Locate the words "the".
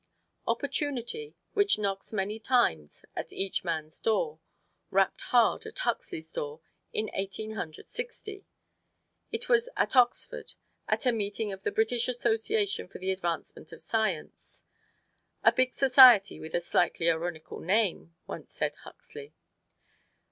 11.61-11.69, 12.97-13.11